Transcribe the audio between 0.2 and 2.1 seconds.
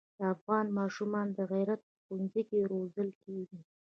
افغان ماشومان د غیرت په